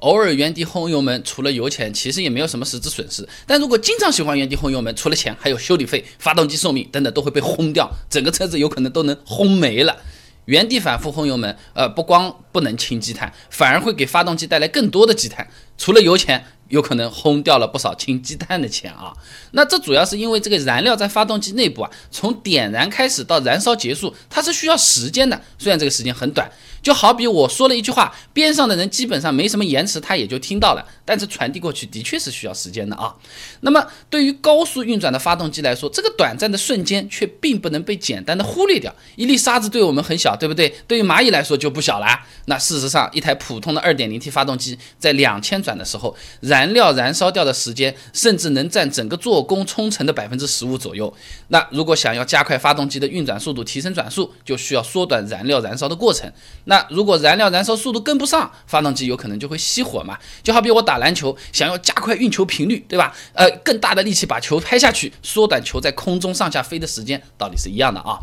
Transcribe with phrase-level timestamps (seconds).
[0.00, 3.28] 偶尔原地轰油门，除了油钱，其实也没有什么实质损失。
[3.46, 9.96] 但如果经常喜欢原地轰油门，除了钱，还有修理费、发动机寿命等等都会被轰掉，整个车子有可能都能轰没了。
[10.44, 15.46] 原地反复轰油门，呃，不光不能清积碳，反而会给发动机带来更多的积碳，
[15.78, 16.44] 除了油钱。
[16.68, 19.10] 有可能轰掉了不少清积碳的钱啊！
[19.52, 25.40] 那这主要是因为这个燃料在发动机内部啊，从点燃开始到燃烧结束，它是需要时间的。
[25.56, 26.46] 虽然这个时间很短，
[26.82, 30.86] 就好比我说了一句话，边上的人基本上没什么延迟，他也就听到了。
[31.06, 33.14] 但是传递过去的确是需要时间的啊。
[33.60, 38.94] 那么对于高速运转的发动机来说，这个短暂的瞬间却并不能被简单的忽略掉。
[39.16, 40.68] 一粒沙子对我们很小，对不对？
[40.86, 42.06] 对于蚂蚁来说就不小了。
[42.44, 51.12] 那事实上，一台普通的 2.0T 发动机在两千转的时候，燃料燃烧掉的时间，甚至能占整个做工冲程的百分之十五左右。
[51.48, 56.32] 那如果想要加快发动机的运转速度，提升转速，就需要缩短燃料燃烧的过程。
[56.64, 60.18] 那如果燃料燃烧速度跟不上，发动机有可能就会熄火嘛。
[60.42, 63.14] 就好比我打篮球，想要加快运球频率，对吧？
[63.34, 68.18] 呃，更大的力气把球拍下去，缩短球在空中上下飞的时间，道理是一样的啊。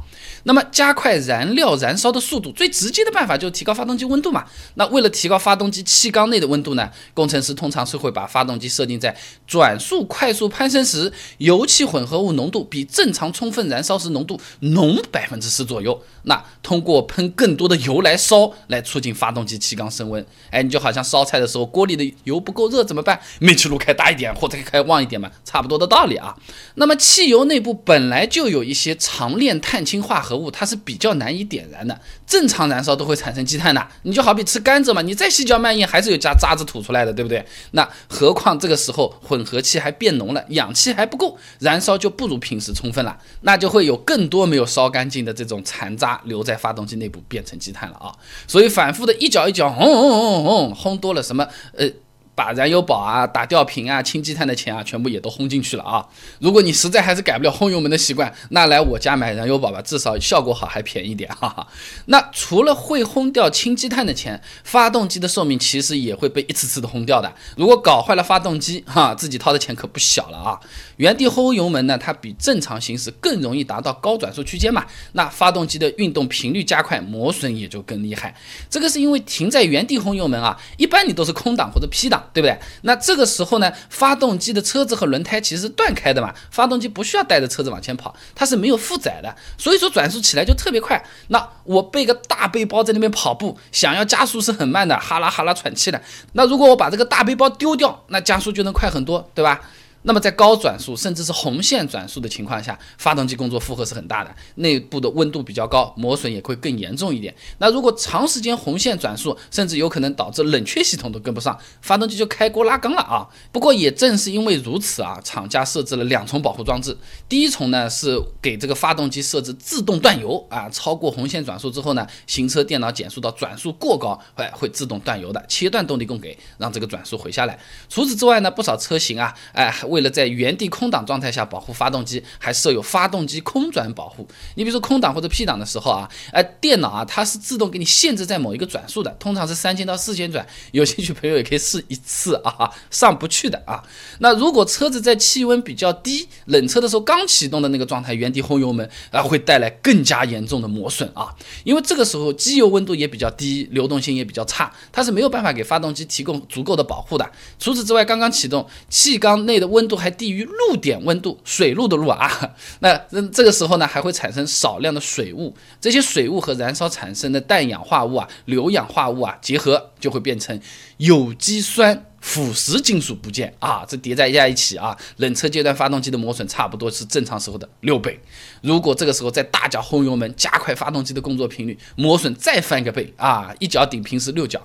[0.46, 4.46] 那么加快燃料燃烧的速度，最直接的办法就是提高发动机温度嘛。
[4.76, 9.16] 那为了提高发动机气缸内的温度呢，工程师通常是会把发动机设定在
[9.48, 16.00] 转速快速攀升时，油气混合物浓度比正常充分燃烧时浓度浓百分之十左右。
[16.24, 20.26] 那通过喷更多的油来烧，来促进发动机气缸升温。
[20.52, 23.20] 哎，你就好像烧菜的时候，锅里的油不够热怎么办？
[23.40, 26.36] 煤气炉开大一点或者开旺一点嘛，差不多的道理啊。
[26.76, 33.88] 那么汽油内部本来就有一些长链碳氢化合物，它是比较难以点燃的，正常燃烧都会产生积碳的。
[34.04, 37.46] 你就好比吃甘蔗嘛，你再细嚼慢咽还是有加渣子吐出来的，对不对？
[37.72, 48.14] 那何况这个时候混合气还变浓了，氧气还不够，燃烧就不如平时充分了，那就会有更多没有烧干净的这种残渣留在发动机内部，变成积碳了啊！
[48.48, 51.48] 所以反复的一脚一脚轰轰轰轰轰多了什么
[51.78, 51.90] 呃。
[52.36, 56.06] 把燃油宝啊、打吊瓶啊、清积碳的钱啊，全部也都轰进去了啊！
[56.40, 61.66] 如果你实在还是改不了轰油门的习惯，那来我家买燃油宝吧，至少效果好还便宜点，哈哈。
[62.08, 67.34] 那除了会轰掉清积碳的钱，发动机的寿命其实也会被一次次的轰掉的。
[67.56, 70.60] 如果搞坏了发动机，哈，自己掏的钱可不小了啊！
[70.98, 78.36] 原地轰油门呢，它比正常行驶更容易达到高转速区间嘛，那发动机的运动频率加快，磨损也就更厉害。
[78.70, 82.24] 这个是因为停在原地轰油门啊，一般你都是空档或者 P 档。
[82.34, 82.60] 对不对？
[82.82, 91.04] 那这个时候呢，发动机的车子和轮胎其实是断开的嘛，发动机不需要带着车子往前跑，它是没有负载的，所以说转速起来就特别快。
[91.28, 96.02] 那我背个大背包在那边跑步，想要加速是很慢的，哈啦哈啦喘气的。
[96.34, 99.62] 那如果我把这个大背包丢掉，那加速就能快很多，对吧？
[100.06, 107.34] 那么在高转速甚至是红线转速的情况下，发动机工作负荷是很大的，内部的温度比较高，磨损也会更严重一点。
[107.58, 113.28] 那如果长时间红线转速，甚至有可能导致冷却系统都跟不上，发动机就开锅拉缸了啊！
[113.52, 116.96] 不过也正是因为如此啊，厂家设置了两重保护装置。
[117.28, 127.58] 第一重呢是给这个发动机设置自动断油啊，超过红线转速之后呢，行车电脑减速到转速过高，会会自动断油的，切断动力供给，让这个转速回下来。
[127.90, 134.28] 除此之外呢，不少车型啊，哎为了在原地空档状态下保护发动机，还设有发动机空转保护。
[134.56, 140.46] 你比如说空档或者 P 档的时候啊，哎，电脑啊它是自动给你限制在某一个转速的，通常是三千到四千转。
[140.74, 143.82] 有兴趣朋友也可以试一次啊，上不去的啊。
[144.20, 151.34] 那如果车子在气温比较低、冷车的时候刚启动的那个状态，原地轰油门啊，会带来更加严重的磨损啊。
[151.64, 157.32] 因为这个时候机油温度也比较低，流动性也比较差，它是没有办法给发动机提供足够的保护的。
[157.58, 160.26] 除此之外，刚刚启动，气缸内的温温度还低。
[160.36, 162.30] 于露点温度，水路的路啊，
[162.82, 162.98] 那
[163.32, 170.60] 这个时候呢，还会产生少量的水雾，这些水雾和燃烧产生的氮氧化物啊、硫氧化物啊结合，就会变成
[170.98, 178.20] 有机酸腐蚀金属部件啊，这叠在在一起啊，冷车阶段发动机的磨损差不多是正常时候的六倍。
[178.62, 184.60] 如果这个时候再大脚轰油门，加快发动机的工作频率，磨损再翻个倍啊，一脚顶平时六脚。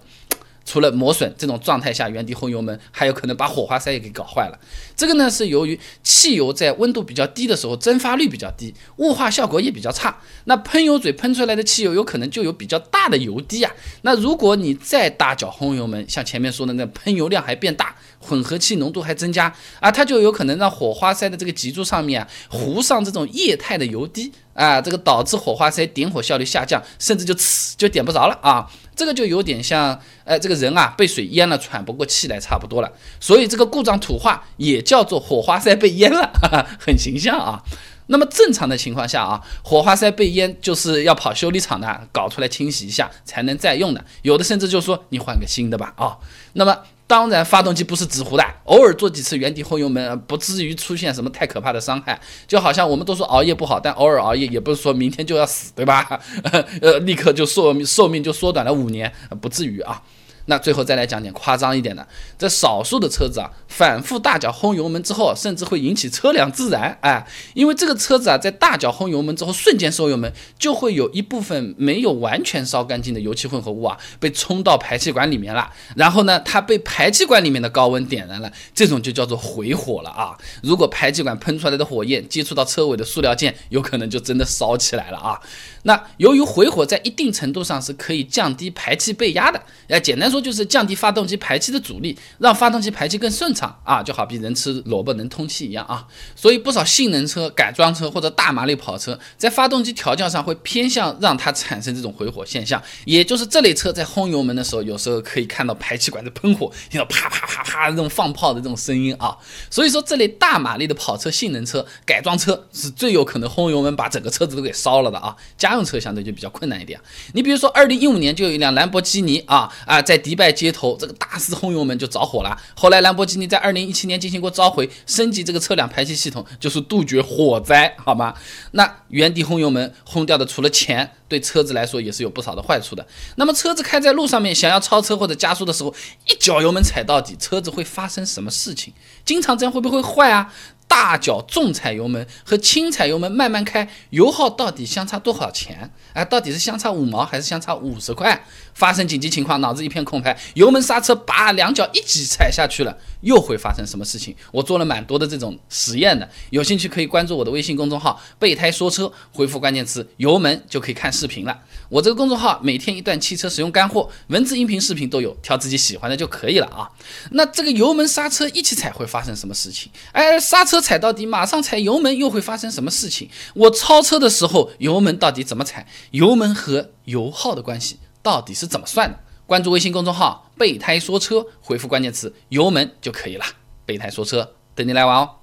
[0.71, 4.57] 除了磨损这种状态下原地轰油门，还有可能把火花塞也给搞坏了。
[4.95, 10.17] 这个呢是由于汽油在温度比较低的时候蒸发率比较低，雾化效果也比较差。
[10.45, 13.73] 那喷油嘴喷出来的汽油有可能就有比较大的油滴啊。
[14.03, 28.71] 那如果你再大脚轰油门，像前面说的那喷油量还变大，混合气浓度还增加啊，它就有可能让火花塞的这个脊柱上面糊上这种液态的油滴啊，这个导致火花塞点火效率下降，甚至就呲就点不着了啊。
[28.95, 32.93] 这个就有点像，呃，这个人啊被水淹了，喘不过气来，差不多了。
[33.19, 37.63] 所以这个故障土话也叫做火花塞被淹了，哈哈，很形象啊。
[38.11, 46.19] 那么正常的情况下啊，火花塞被淹就是要跑修理厂的搞出来清洗一下才能再用的，有的甚至就说你换个新的吧啊。
[46.55, 46.77] 那么
[47.07, 52.21] 当然，发动机不是纸糊的，偶尔做几次原地后油门，不至于出现什么太可怕的伤害。
[52.47, 56.21] 就好像我们都说熬夜不好，但偶尔熬夜也不是说明天就要死，对吧？
[56.83, 60.03] 呃，立刻就寿命寿命就缩短了五年，不至于啊。
[60.51, 62.05] 那最后再来讲点夸张一点的，
[62.37, 67.25] 这少数的车子啊，反复大脚轰油门之后，甚至会引起车辆自燃，哎，
[67.55, 80.37] 因为这个车子啊，在大脚轰油门之后，瞬间收油门，就会有一部分没有完全烧干净的油气混合物啊，被冲到排气管里面了，然后呢，它被排气管里面的高温点燃了，这种就叫做回火了啊。
[80.65, 85.41] 如果排气管喷出来的火焰接触到车尾的塑料件，有可能就真的烧起来了啊。
[85.85, 96.07] 那由于回火在一定程度上是可以降低排气背压的，哎，简单说就是降低发动机排气的阻力，让发动机排气更顺畅啊，就好比人吃萝卜能通气一样啊。
[96.35, 109.37] 所以不少性能车、改装车或者大马力跑车在发动机调教上会偏向让它产生这种回火现象，也就是这类车在轰油门的时候，有时候可以看到排气管的喷火，听到啪啪啪啪这种放炮的这种声音啊。
[109.71, 115.37] 所以说这类大马力的跑车、性能车、改装车是最有可能轰油门把整个车子都给烧了的啊。
[115.57, 117.01] 家用车相对就比较困难一点。
[117.35, 122.57] 你比如说，二零一五年就有一辆兰博基尼啊啊，在迪拜街头这个大肆轰油门就着火了。
[122.77, 128.33] 后来兰博基尼在二零一七年进行过召回，升级这个车辆排气系统，就是杜绝火灾，好吗？
[128.71, 133.05] 那原地轰油门轰掉的，除了钱，对车子来说也是有不少的坏处的。
[133.35, 135.93] 那么车子开在路上面，想要超车或者加速的时候，
[136.29, 138.95] 一脚油门踩到底，车子会发生什么事情？
[139.25, 140.55] 经常这样会不会坏啊？
[140.91, 145.89] 大脚重踩油门和轻踩油门慢慢开，油耗到底相差多少钱？
[146.13, 148.45] 哎，到底是相差五毛还是相差五十块？
[148.75, 154.35] 发生紧急情况，脑子一片空白，油门刹车，把两脚一起踩下去了，又会发生什么事情？
[154.51, 161.57] 我做了蛮多的这种实验的，有兴趣可以关注我的微信公众号“备胎说车”，回复关键词“油门”就可以看视频了。
[161.89, 166.89] 我这个公众号每天一段汽车使用干货，文字、音频、视频都有，挑自己喜欢的就可以了啊。
[167.33, 169.91] 那这个油门刹车一起踩会发生什么事情？
[170.13, 173.29] 哎，刹车踩到底，马上踩油门，又会发生什么事情？
[173.55, 175.87] 我超车的时候，油门到底怎么踩？
[176.13, 179.19] 油门和油耗的关系到底是怎么算的？
[179.47, 183.45] 关注微信公众号“备胎说车”，回复关键词“油门”就可以了。
[183.85, 185.40] 备胎说车，等你来玩哦。